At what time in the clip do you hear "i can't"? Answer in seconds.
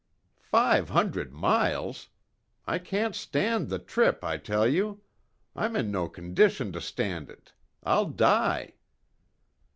2.65-3.13